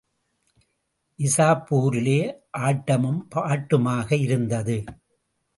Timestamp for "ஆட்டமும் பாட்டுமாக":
2.57-4.11